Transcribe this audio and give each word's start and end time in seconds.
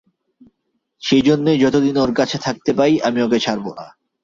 সেইজন্যই 1.01 1.57
যতদিন 1.57 1.95
ওঁর 1.97 2.11
কাছে 2.13 2.37
থাকতে 2.37 2.71
পাই, 2.73 2.93
আমি 2.99 3.19
ওঁকে 3.21 3.39
ছাড়ব 3.39 3.65
না। 3.73 3.85